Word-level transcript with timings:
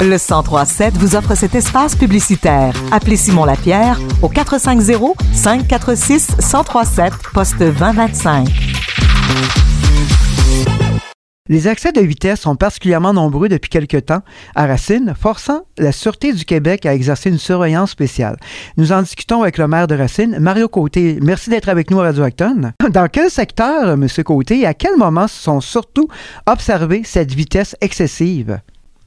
Le 0.00 0.18
1037 0.18 0.98
vous 0.98 1.16
offre 1.16 1.34
cet 1.34 1.54
espace 1.54 1.96
publicitaire. 1.96 2.74
Appelez 2.92 3.16
Simon 3.16 3.44
Lapierre 3.44 3.98
au 4.22 4.28
450 4.28 5.16
546 5.32 6.36
1037 6.38 7.12
poste 7.32 7.58
2025. 7.58 8.48
Les 11.50 11.68
accès 11.68 11.92
de 11.92 12.00
vitesse 12.00 12.40
sont 12.40 12.56
particulièrement 12.56 13.12
nombreux 13.12 13.50
depuis 13.50 13.68
quelque 13.68 13.98
temps 13.98 14.22
à 14.54 14.66
Racine, 14.66 15.14
forçant 15.18 15.66
la 15.76 15.92
Sûreté 15.92 16.32
du 16.32 16.46
Québec 16.46 16.86
à 16.86 16.94
exercer 16.94 17.28
une 17.28 17.38
surveillance 17.38 17.90
spéciale. 17.90 18.36
Nous 18.78 18.92
en 18.92 19.02
discutons 19.02 19.42
avec 19.42 19.58
le 19.58 19.68
maire 19.68 19.86
de 19.86 19.94
Racine, 19.94 20.38
Mario 20.38 20.68
Côté. 20.68 21.18
Merci 21.22 21.50
d'être 21.50 21.68
avec 21.68 21.90
nous 21.90 22.00
à 22.00 22.04
Radio 22.04 22.24
Acton. 22.24 22.72
Dans 22.90 23.08
quel 23.08 23.30
secteur, 23.30 23.90
M. 23.90 24.06
Côté, 24.24 24.60
et 24.60 24.66
à 24.66 24.72
quel 24.72 24.96
moment 24.96 25.28
se 25.28 25.42
sont 25.42 25.60
surtout 25.60 26.08
observés 26.46 27.02
cette 27.04 27.34
vitesse 27.34 27.76
excessive? 27.82 28.58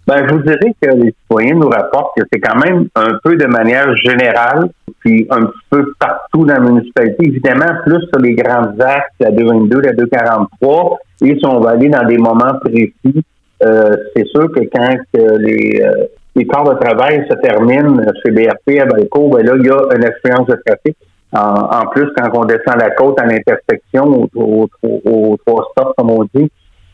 Ben, 0.08 0.26
je 0.26 0.34
vous 0.34 0.42
dirais 0.42 0.74
que 0.82 0.90
les 0.90 1.14
citoyens 1.22 1.56
nous 1.56 1.68
rapportent 1.68 2.18
que 2.18 2.24
c'est 2.32 2.40
quand 2.40 2.58
même 2.58 2.88
un 2.96 3.18
peu 3.22 3.36
de 3.36 3.46
manière 3.46 3.94
générale, 3.98 4.70
puis 5.00 5.28
un 5.30 5.48
petit 5.48 5.66
peu 5.70 5.94
partout 6.00 6.46
dans 6.46 6.54
la 6.54 6.60
municipalité. 6.62 7.28
Évidemment, 7.28 7.82
plus 7.86 8.02
sur 8.08 8.20
les 8.22 8.34
grandes 8.34 8.82
axes, 8.82 9.12
la 9.20 9.32
222, 9.32 9.82
la 9.82 9.92
243, 9.92 11.00
et 11.24 11.36
si 11.38 11.46
on 11.46 11.60
va 11.60 11.72
aller 11.72 11.90
dans 11.90 12.06
des 12.06 12.18
moments 12.18 12.54
précis, 12.62 13.22
euh, 13.64 13.98
c'est 14.16 14.26
sûr 14.28 14.50
que 14.52 14.62
quand 14.74 14.96
les, 15.14 15.82
euh, 15.84 16.06
les 16.38 16.46
corps 16.46 16.74
de 16.74 16.80
travail 16.80 17.26
se 17.30 17.36
terminent 17.36 18.02
chez 18.24 18.32
BRP 18.32 18.80
à 18.80 18.86
Valco, 18.86 19.30
ben 19.30 19.46
là, 19.46 19.54
il 19.58 19.66
y 19.66 19.70
a 19.70 19.96
une 19.96 20.06
expérience 20.06 20.48
de 20.48 20.58
trafic. 20.66 20.96
En, 21.34 21.86
plus, 21.88 22.08
quand 22.16 22.30
on 22.34 22.46
descend 22.46 22.80
la 22.80 22.92
côte 22.92 23.20
à 23.20 23.26
l'intersection, 23.26 24.30
aux 24.36 24.70
au, 24.84 25.38
trois 25.46 25.68
stops, 25.72 25.94
comme 25.98 26.12
on 26.12 26.24
dit, 26.34 26.50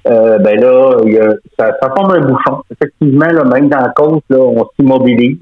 euh, 0.06 0.38
ben 0.40 0.60
là, 0.60 0.98
y 1.06 1.18
a, 1.18 1.32
ça, 1.58 1.78
ça, 1.82 1.94
forme 1.96 2.12
un 2.12 2.22
bouchon. 2.22 2.62
Effectivement, 2.72 3.26
là, 3.26 3.44
même 3.46 3.70
dans 3.70 3.80
la 3.80 3.90
côte, 3.90 4.24
là, 4.30 4.38
on 4.38 4.68
s'immobilise. 4.76 5.38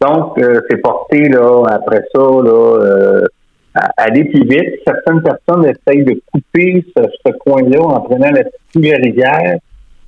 Donc, 0.00 0.38
euh, 0.38 0.60
c'est 0.68 0.78
porté 0.78 1.28
là, 1.28 1.64
après 1.68 2.02
ça, 2.12 2.20
là, 2.20 2.78
euh, 2.80 3.24
à 3.74 3.90
aller 3.98 4.24
plus 4.24 4.44
vite. 4.44 4.80
Certaines 4.84 5.22
personnes 5.22 5.64
essayent 5.64 6.04
de 6.04 6.20
couper 6.32 6.84
ce, 6.96 7.30
coin-là 7.44 7.80
en 7.82 8.00
prenant 8.00 8.30
la 8.30 8.44
petite 8.44 9.02
rivière 9.02 9.58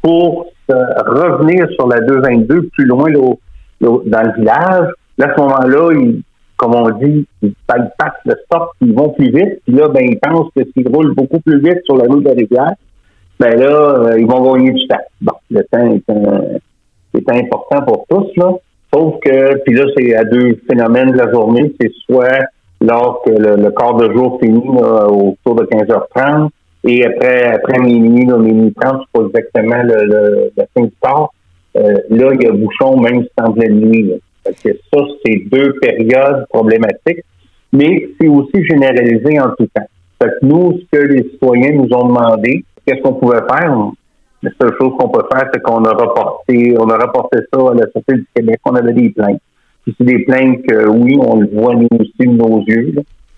pour 0.01 0.47
revenir 0.69 1.69
sur 1.73 1.87
la 1.87 2.01
222 2.01 2.69
plus 2.73 2.87
loin 2.87 3.11
là, 3.11 3.35
dans 3.81 4.23
le 4.23 4.33
village. 4.37 4.89
Là, 5.19 5.27
à 5.29 5.35
ce 5.37 5.41
moment-là, 5.41 5.93
ils, 5.93 6.23
comme 6.57 6.75
on 6.75 6.91
dit, 6.91 7.27
ils 7.43 7.55
passent 7.67 8.13
le 8.25 8.35
stop, 8.47 8.71
ils 8.81 8.95
vont 8.95 9.11
plus 9.11 9.31
vite. 9.31 9.61
Puis 9.65 9.75
là, 9.75 9.89
ben, 9.89 10.05
ils 10.09 10.19
pensent 10.19 10.51
que 10.57 10.89
roulent 10.89 11.15
beaucoup 11.15 11.41
plus 11.41 11.61
vite 11.61 11.85
sur 11.85 11.97
la 11.97 12.05
route 12.05 12.25
de 12.25 12.29
la 12.29 12.35
rivière, 12.35 12.75
ben 13.43 13.59
là, 13.59 13.67
euh, 13.67 14.21
ils 14.21 14.27
vont 14.27 14.53
gagner 14.53 14.71
du 14.71 14.87
temps. 14.87 15.01
Bon, 15.21 15.33
le 15.51 15.65
temps 15.65 15.93
est, 15.93 17.31
important 17.31 17.83
pour 17.85 18.07
tous, 18.09 18.31
là. 18.37 18.53
Sauf 18.95 19.19
que, 19.21 19.59
puis 19.65 19.75
là, 19.75 19.85
c'est 19.97 20.15
à 20.15 20.23
deux 20.23 20.61
phénomènes 20.71 21.11
de 21.11 21.19
la 21.19 21.29
journée. 21.33 21.75
C'est 21.81 21.91
soit 22.07 22.39
lors 22.81 23.21
que 23.25 23.31
le, 23.31 23.71
quart 23.73 23.97
de 23.97 24.13
jour 24.13 24.39
finit 24.41 24.63
autour 24.69 25.57
de 25.57 25.65
15h30 25.65 26.51
et 26.85 27.05
après 27.05 27.53
après 27.55 27.81
minuit, 27.81 28.27
là, 28.27 28.37
minuit 28.39 28.73
30, 28.81 29.01
c'est 29.01 29.21
pas 29.21 29.27
exactement 29.27 29.83
le, 29.83 30.05
le, 30.05 30.53
la 30.57 30.65
fin 30.75 30.83
du 30.83 30.93
quart. 31.03 31.33
Euh, 31.77 31.97
là, 32.11 32.31
il 32.35 32.43
y 32.43 32.47
a 32.47 32.53
bouchon 32.53 33.01
même 33.01 33.23
si 33.23 33.31
c'est 33.37 33.45
en 33.45 33.53
pleine 33.53 33.81
nuit. 33.81 34.13
Que 34.45 34.71
ça, 34.93 35.01
c'est 35.25 35.43
deux 35.51 35.75
périodes 35.81 36.47
problématiques, 36.49 37.25
mais 37.73 38.09
c'est 38.21 38.29
aussi 38.29 38.65
généralisé 38.69 39.41
en 39.41 39.51
tout 39.59 39.69
temps. 39.75 39.87
Fait 40.23 40.31
nous, 40.43 40.79
ce 40.79 40.97
que 40.97 41.03
les 41.05 41.23
citoyens 41.25 41.73
nous 41.73 41.89
ont 41.93 42.07
demandé, 42.07 42.65
qu'est-ce 42.87 43.03
qu'on 43.03 43.15
pouvait 43.15 43.43
faire? 43.49 43.75
La 44.43 44.51
seule 44.61 44.75
chose 44.81 44.93
qu'on 44.99 45.09
peut 45.09 45.23
faire, 45.33 45.49
c'est 45.53 45.63
qu'on 45.63 45.85
a 45.85 45.93
reporté, 45.93 46.75
on 46.79 46.89
a 46.89 46.97
rapporté 46.97 47.39
ça 47.53 47.61
à 47.61 47.75
la 47.75 47.87
Société 47.87 48.15
du 48.15 48.27
Québec. 48.35 48.61
On 48.65 48.75
avait 48.75 48.93
des 48.93 49.11
plaintes. 49.11 49.41
Puis 49.85 49.95
c'est 49.99 50.05
des 50.05 50.25
plaintes 50.25 50.63
que, 50.69 50.89
oui, 50.89 51.17
on 51.21 51.41
le 51.41 51.49
voit 51.53 51.75
nous 51.75 51.89
aussi 51.99 52.29
de 52.29 52.33
nos 52.33 52.61
yeux. 52.65 52.95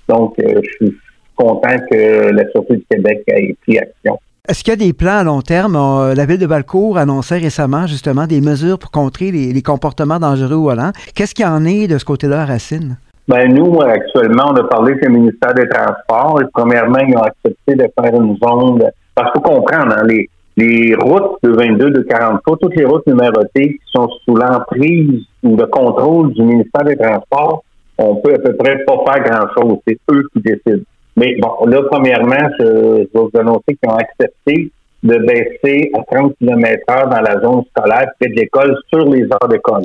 Donc, 0.08 0.34
euh, 0.38 0.60
je 0.62 0.86
suis 0.86 0.96
content 1.36 1.76
que 1.90 2.30
la 2.30 2.50
Sûreté 2.50 2.76
du 2.76 2.84
Québec 2.90 3.22
ait 3.28 3.54
pris 3.62 3.78
action. 3.78 4.18
Est-ce 4.46 4.62
qu'il 4.62 4.72
y 4.72 4.74
a 4.74 4.76
des 4.76 4.92
plans 4.92 5.18
à 5.18 5.24
long 5.24 5.40
terme? 5.40 5.74
Euh, 5.74 6.14
la 6.14 6.26
ville 6.26 6.38
de 6.38 6.46
Valcourt 6.46 6.98
annonçait 6.98 7.38
récemment 7.38 7.86
justement 7.86 8.26
des 8.26 8.42
mesures 8.42 8.78
pour 8.78 8.90
contrer 8.90 9.30
les, 9.30 9.62
comportements 9.62 10.18
dangereux 10.18 10.56
au 10.56 10.64
volant. 10.64 10.90
Qu'est-ce 11.14 11.34
qu'il 11.34 11.46
y 11.46 11.48
en 11.48 11.64
est 11.64 11.86
de 11.88 11.96
ce 11.96 12.04
côté-là 12.04 12.44
Racine? 12.44 12.98
Ben 13.26 13.48
nous, 13.54 13.80
actuellement, 13.80 14.50
on 14.50 14.56
a 14.56 14.64
parlé 14.64 14.92
avec 14.92 15.04
le 15.06 15.12
ministère 15.12 15.54
des 15.54 15.66
Transports. 15.66 16.42
Et 16.42 16.44
premièrement, 16.52 16.98
ils 17.08 17.16
ont 17.16 17.22
accepté 17.22 17.74
de 17.74 17.86
faire 17.98 18.20
une 18.20 18.36
zone. 18.36 18.82
Parce 19.14 19.32
qu'il 19.32 19.42
faut 19.42 19.60
comprendre, 19.60 19.94
hein, 19.96 20.02
les, 20.06 20.28
les 20.56 20.94
routes 20.94 21.38
de 21.42 21.50
22, 21.50 21.90
de 21.90 22.02
43, 22.02 22.58
toutes 22.58 22.76
les 22.76 22.84
routes 22.84 23.06
numérotées 23.06 23.74
qui 23.74 23.92
sont 23.92 24.08
sous 24.24 24.36
l'emprise 24.36 25.22
ou 25.42 25.56
le 25.56 25.66
contrôle 25.66 26.32
du 26.32 26.42
ministère 26.42 26.84
des 26.84 26.96
Transports, 26.96 27.64
on 27.98 28.16
peut 28.16 28.34
à 28.34 28.38
peu 28.38 28.56
près 28.56 28.84
pas 28.84 29.04
faire 29.06 29.24
grand-chose. 29.24 29.78
C'est 29.86 29.98
eux 30.10 30.22
qui 30.32 30.42
décident. 30.42 30.84
Mais 31.16 31.36
bon, 31.40 31.66
là, 31.66 31.82
premièrement, 31.90 32.50
je, 32.58 32.64
je 32.64 33.00
vais 33.02 33.08
vous 33.14 33.30
annoncer 33.38 33.76
qu'ils 33.76 33.88
ont 33.88 33.96
accepté 33.96 34.70
de 35.04 35.18
baisser 35.18 35.90
à 35.94 36.02
30 36.16 36.34
km 36.38 36.82
heure 36.90 37.08
dans 37.08 37.20
la 37.20 37.40
zone 37.40 37.62
scolaire 37.70 38.06
près 38.18 38.30
de 38.30 38.34
l'école 38.34 38.76
sur 38.92 39.04
les 39.10 39.22
heures 39.24 39.48
d'école. 39.48 39.84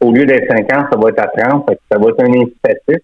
Au 0.00 0.12
lieu 0.12 0.26
d'être 0.26 0.46
50, 0.50 0.68
ça 0.92 0.98
va 0.98 1.08
être 1.08 1.20
à 1.20 1.28
30. 1.28 1.70
ça 1.90 1.98
va 1.98 2.08
être 2.08 2.20
un 2.20 2.32
incitatif. 2.32 2.98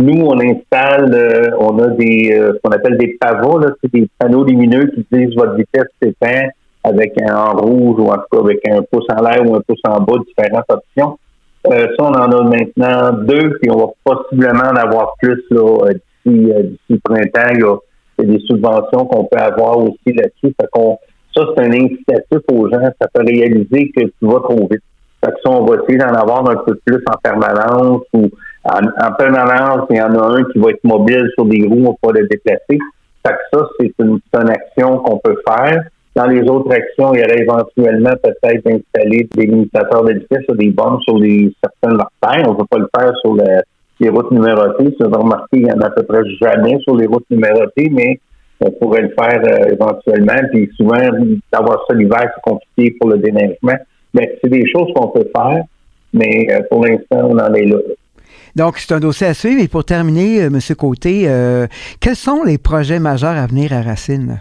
Nous, 0.00 0.24
on 0.24 0.40
installe, 0.40 1.14
euh, 1.14 1.50
on 1.58 1.78
a 1.78 1.88
des 1.88 2.32
euh, 2.32 2.54
ce 2.54 2.60
qu'on 2.62 2.70
appelle 2.70 2.96
des 2.96 3.18
pavots, 3.20 3.58
là, 3.58 3.68
c'est 3.82 3.92
des 3.92 4.08
panneaux 4.18 4.44
lumineux 4.44 4.86
qui 4.86 5.06
disent 5.12 5.36
votre 5.36 5.56
vitesse 5.56 5.88
s'éteint 6.02 6.48
avec 6.82 7.20
un 7.20 7.34
en 7.34 7.52
rouge 7.58 7.96
ou 7.98 8.06
en 8.06 8.14
tout 8.14 8.24
cas 8.32 8.38
avec 8.38 8.66
un 8.66 8.80
pouce 8.90 9.04
en 9.14 9.22
l'air 9.22 9.42
ou 9.46 9.56
un 9.56 9.60
pouce 9.60 9.82
en 9.86 10.00
bas, 10.00 10.14
différentes 10.26 10.64
options. 10.70 11.18
Euh, 11.66 11.88
ça, 11.98 12.04
on 12.04 12.14
en 12.14 12.32
a 12.32 12.42
maintenant 12.44 13.12
deux, 13.12 13.58
puis 13.60 13.70
on 13.70 13.76
va 13.76 13.86
possiblement 14.02 14.70
en 14.72 14.76
avoir 14.76 15.12
plus 15.20 15.44
là, 15.50 15.90
d'ici, 16.24 16.50
le 16.88 16.98
printemps. 17.04 17.52
Il 17.52 17.60
y, 17.60 17.64
a, 17.64 18.24
des 18.24 18.40
subventions 18.46 19.04
qu'on 19.04 19.24
peut 19.24 19.38
avoir 19.38 19.76
aussi 19.80 20.14
là-dessus. 20.14 20.54
ça, 20.58 21.42
c'est 21.54 21.62
un 21.62 21.72
incitatif 21.72 22.38
aux 22.50 22.70
gens. 22.70 22.88
Ça 22.98 23.08
peut 23.12 23.22
réaliser 23.26 23.92
que 23.94 24.04
tu 24.04 24.12
vas 24.22 24.40
trop 24.40 24.66
vite. 24.70 24.82
Fait 25.22 25.32
que 25.32 25.36
ça, 25.44 25.50
on 25.50 25.66
va 25.66 25.76
essayer 25.82 25.98
d'en 25.98 26.14
avoir 26.14 26.48
un 26.50 26.56
peu 26.56 26.74
plus 26.86 27.02
en 27.06 27.18
permanence 27.22 28.02
ou 28.14 28.30
en, 28.64 29.12
permanence, 29.12 29.86
il 29.90 29.96
y 29.96 30.02
en 30.02 30.14
a 30.14 30.38
un 30.38 30.44
qui 30.44 30.58
va 30.58 30.70
être 30.70 30.84
mobile 30.84 31.28
sur 31.34 31.46
des 31.46 31.66
roues, 31.66 31.84
on 31.86 31.90
va 31.90 32.12
pas 32.12 32.20
le 32.20 32.28
déplacer. 32.28 32.78
Fait 33.26 33.32
que 33.32 33.58
ça, 33.58 33.68
c'est 33.78 33.92
une, 33.98 34.20
action 34.50 34.98
qu'on 34.98 35.18
peut 35.18 35.40
faire. 35.46 35.82
Dans 36.14 36.26
les 36.26 36.42
autres 36.42 36.72
actions, 36.72 37.14
il 37.14 37.20
y 37.20 37.24
aurait 37.24 37.40
éventuellement 37.40 38.12
peut-être 38.22 38.64
d'installer 38.64 39.28
des 39.34 39.46
limitateurs 39.46 40.04
de 40.04 40.26
ou 40.48 40.54
des 40.56 40.70
bombes 40.70 41.00
sur 41.02 41.18
les 41.18 41.54
certaines 41.62 42.00
artères. 42.00 42.48
On 42.48 42.52
ne 42.52 42.58
peut 42.58 42.66
pas 42.68 42.78
le 42.78 42.88
faire 42.94 43.12
sur 43.24 43.36
les 44.00 44.08
routes 44.08 44.30
numérotées. 44.30 44.94
Si 44.98 45.04
vous 45.04 45.10
remarqué, 45.10 45.58
il 45.58 45.66
y 45.66 45.72
en 45.72 45.80
a 45.80 45.86
à 45.86 45.90
peu 45.90 46.02
près 46.02 46.22
jamais 46.40 46.78
sur 46.80 46.96
les 46.96 47.06
routes 47.06 47.28
numérotées, 47.30 47.90
mais 47.90 48.18
on 48.60 48.70
pourrait 48.72 49.02
le 49.02 49.14
faire 49.18 49.40
euh, 49.44 49.72
éventuellement. 49.72 50.48
Puis 50.52 50.70
souvent, 50.76 51.00
d'avoir 51.52 51.84
ça 51.88 51.94
l'hiver, 51.94 52.30
c'est 52.34 52.50
compliqué 52.50 52.96
pour 52.98 53.10
le 53.10 53.18
déneigement. 53.18 53.76
Mais 54.12 54.38
c'est 54.42 54.50
des 54.50 54.66
choses 54.68 54.92
qu'on 54.94 55.08
peut 55.08 55.28
faire, 55.34 55.62
mais 56.12 56.48
euh, 56.50 56.60
pour 56.68 56.84
l'instant, 56.84 57.28
on 57.30 57.38
en 57.38 57.54
est 57.54 57.66
là. 57.66 57.78
Donc, 58.56 58.78
c'est 58.78 58.94
un 58.94 59.00
dossier 59.00 59.28
à 59.28 59.34
suivre. 59.34 59.62
Et 59.62 59.68
pour 59.68 59.84
terminer, 59.84 60.42
euh, 60.42 60.46
M. 60.46 60.58
Côté, 60.76 61.24
euh, 61.26 61.66
quels 62.00 62.16
sont 62.16 62.42
les 62.44 62.58
projets 62.58 62.98
majeurs 62.98 63.36
à 63.36 63.46
venir 63.46 63.72
à 63.72 63.82
Racine? 63.82 64.40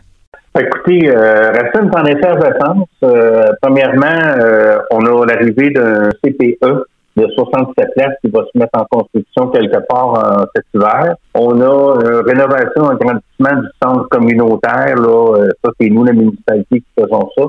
Écoutez, 0.59 1.09
euh, 1.09 1.51
Racine 1.51 1.91
en 1.95 2.05
effervescence. 2.05 2.87
Euh, 3.03 3.43
premièrement, 3.61 4.85
on 4.91 5.05
a 5.05 5.25
l'arrivée 5.25 5.69
d'un 5.69 6.09
CPE 6.23 6.85
de 7.17 7.27
67 7.35 7.87
places 7.95 8.15
qui 8.23 8.31
va 8.31 8.41
se 8.51 8.57
mettre 8.57 8.79
en 8.79 8.85
construction 8.89 9.47
quelque 9.49 9.77
part 9.87 10.47
cet 10.55 10.65
hiver. 10.73 11.15
On 11.33 11.61
a 11.61 12.01
une 12.01 12.21
rénovation, 12.25 12.89
un 12.89 12.95
agrandissement 12.95 13.61
du 13.61 13.67
centre 13.81 14.07
communautaire. 14.09 14.95
Là, 14.95 15.47
ça, 15.63 15.71
c'est 15.79 15.89
nous, 15.89 16.03
la 16.03 16.13
municipalité, 16.13 16.79
qui 16.79 16.85
faisons 16.97 17.29
ça. 17.37 17.43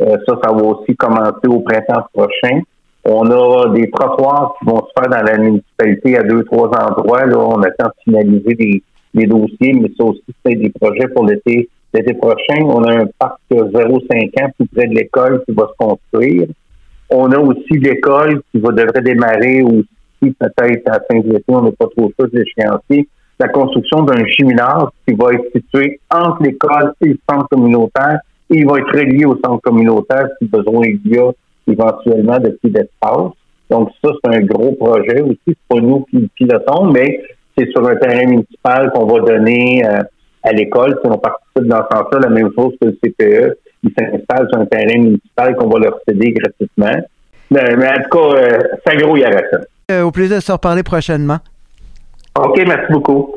ça, 0.00 0.34
ça 0.44 0.52
va 0.52 0.62
aussi 0.62 0.94
commencer 0.96 1.46
au 1.48 1.60
printemps 1.60 2.04
prochain. 2.12 2.60
On 3.08 3.30
a 3.30 3.68
des 3.68 3.88
trottoirs 3.90 4.56
qui 4.58 4.68
vont 4.68 4.78
se 4.84 4.90
faire 4.98 5.08
dans 5.08 5.22
la 5.22 5.38
municipalité 5.38 6.18
à 6.18 6.24
deux, 6.24 6.42
trois 6.42 6.68
endroits. 6.70 7.24
Là, 7.24 7.38
on 7.38 7.62
attend 7.62 7.86
de 7.86 8.02
finaliser 8.02 8.54
des, 8.54 8.82
des 9.14 9.26
dossiers, 9.26 9.74
mais 9.74 9.92
ça 9.96 10.04
aussi, 10.04 10.24
c'est 10.44 10.56
des 10.56 10.70
projets 10.70 11.06
pour 11.14 11.24
l'été. 11.24 11.68
L'été 11.94 12.14
prochain, 12.14 12.64
on 12.64 12.82
a 12.82 13.02
un 13.02 13.06
parc 13.16 13.38
0,5 13.48 14.42
ans 14.42 14.50
tout 14.58 14.66
près 14.74 14.88
de 14.88 14.94
l'école 14.94 15.44
qui 15.46 15.54
va 15.54 15.68
se 15.68 15.86
construire. 15.86 16.48
On 17.08 17.30
a 17.30 17.38
aussi 17.38 17.78
l'école 17.78 18.42
qui 18.50 18.58
va 18.60 18.72
devrait 18.72 19.02
démarrer 19.02 19.62
aussi 19.62 19.86
peut-être 20.20 20.88
à 20.88 20.94
la 20.94 21.00
fin 21.08 21.20
de 21.20 21.32
l'été, 21.32 21.44
on 21.46 21.62
n'est 21.62 21.72
pas 21.72 21.86
trop 21.96 22.10
sûr 22.18 22.28
de 22.28 22.38
l'échéancier. 22.40 23.08
La 23.38 23.48
construction 23.48 24.02
d'un 24.02 24.24
gymnase 24.26 24.88
qui 25.06 25.14
va 25.14 25.32
être 25.32 25.44
situé 25.54 26.00
entre 26.10 26.42
l'école 26.42 26.92
et 27.02 27.10
le 27.10 27.18
centre 27.30 27.46
communautaire 27.50 28.18
et 28.50 28.58
il 28.58 28.66
va 28.66 28.78
être 28.78 28.98
relié 28.98 29.24
au 29.24 29.38
centre 29.44 29.60
communautaire 29.60 30.28
si 30.40 30.48
besoin 30.48 30.86
il 30.86 31.00
y 31.04 31.18
a 31.18 31.30
éventuellement 31.66 32.38
de 32.38 32.50
petits 32.50 32.70
d'espace. 32.70 33.32
Donc 33.70 33.90
ça, 34.02 34.10
c'est 34.22 34.36
un 34.36 34.40
gros 34.40 34.72
projet 34.72 35.20
aussi. 35.22 35.40
C'est 35.46 35.56
pas 35.68 35.80
nous 35.80 36.04
qui 36.10 36.18
le 36.18 36.28
pilotons, 36.34 36.90
mais 36.92 37.20
c'est 37.56 37.68
sur 37.70 37.86
un 37.86 37.96
terrain 37.96 38.26
municipal 38.26 38.90
qu'on 38.92 39.06
va 39.06 39.20
donner 39.20 39.84
euh, 39.84 40.00
à 40.42 40.52
l'école. 40.52 40.98
Si 41.02 41.10
on 41.10 41.18
participe 41.18 41.64
dans 41.64 41.82
ce 41.90 41.96
sens-là, 41.96 42.18
la 42.20 42.28
même 42.28 42.50
chose 42.56 42.74
que 42.80 42.88
le 42.88 42.98
CPE. 43.02 43.58
ils 43.82 43.92
s'installent 43.98 44.48
sur 44.52 44.60
un 44.60 44.66
terrain 44.66 44.98
municipal 44.98 45.56
qu'on 45.56 45.68
va 45.68 45.80
leur 45.80 45.98
céder 46.06 46.32
gratuitement. 46.32 47.02
Mais, 47.50 47.60
en 47.60 48.02
tout 48.02 48.18
cas, 48.18 48.58
ça 48.84 48.96
grouille 48.96 49.24
à 49.24 49.30
au 50.04 50.10
plaisir 50.10 50.38
de 50.38 50.42
se 50.42 50.50
reparler 50.50 50.82
prochainement. 50.82 51.38
OK, 52.36 52.60
merci 52.66 52.92
beaucoup. 52.92 53.36